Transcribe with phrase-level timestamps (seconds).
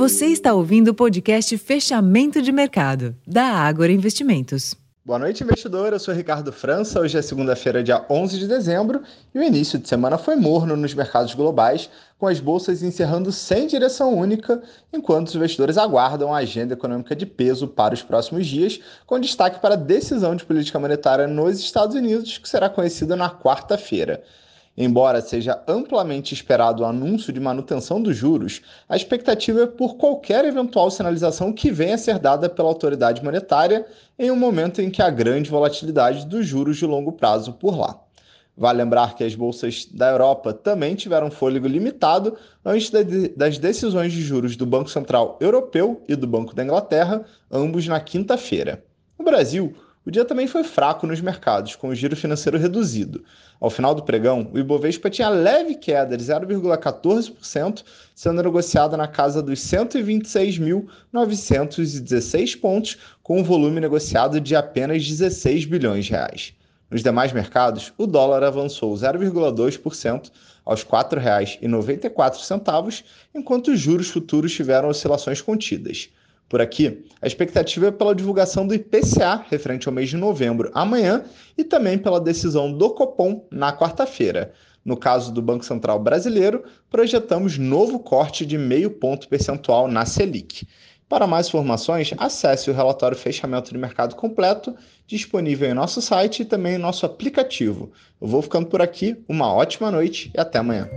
[0.00, 4.74] Você está ouvindo o podcast Fechamento de Mercado, da Ágora Investimentos.
[5.04, 5.92] Boa noite, investidor.
[5.92, 6.98] Eu sou Ricardo França.
[6.98, 9.02] Hoje é segunda-feira, dia 11 de dezembro,
[9.34, 13.66] e o início de semana foi morno nos mercados globais, com as bolsas encerrando sem
[13.66, 18.80] direção única, enquanto os investidores aguardam a agenda econômica de peso para os próximos dias,
[19.04, 23.28] com destaque para a decisão de política monetária nos Estados Unidos, que será conhecida na
[23.28, 24.24] quarta-feira.
[24.76, 30.44] Embora seja amplamente esperado o anúncio de manutenção dos juros, a expectativa é por qualquer
[30.44, 33.84] eventual sinalização que venha a ser dada pela autoridade monetária
[34.18, 38.00] em um momento em que há grande volatilidade dos juros de longo prazo por lá.
[38.56, 42.90] Vale lembrar que as bolsas da Europa também tiveram fôlego limitado antes
[43.36, 47.98] das decisões de juros do Banco Central Europeu e do Banco da Inglaterra, ambos na
[48.00, 48.84] quinta-feira.
[49.18, 53.22] No Brasil, o dia também foi fraco nos mercados, com o giro financeiro reduzido.
[53.60, 59.42] Ao final do pregão, o Ibovespa tinha leve queda de 0,14%, sendo negociado na casa
[59.42, 66.54] dos 126.916 pontos, com um volume negociado de apenas 16 bilhões de reais.
[66.90, 70.30] Nos demais mercados, o dólar avançou 0,2%
[70.64, 76.08] aos R$ 4,94, enquanto os juros futuros tiveram oscilações contidas.
[76.50, 81.22] Por aqui, a expectativa é pela divulgação do IPCA referente ao mês de novembro amanhã
[81.56, 84.52] e também pela decisão do Copom na quarta-feira.
[84.84, 90.66] No caso do Banco Central Brasileiro, projetamos novo corte de meio ponto percentual na Selic.
[91.08, 94.74] Para mais informações, acesse o relatório Fechamento de Mercado completo,
[95.06, 97.92] disponível em nosso site e também em nosso aplicativo.
[98.20, 100.88] Eu vou ficando por aqui, uma ótima noite e até amanhã.